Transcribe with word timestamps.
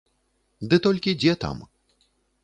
Ды 0.71 0.79
толькі 0.85 1.13
дзе 1.23 1.35
там! 1.43 1.57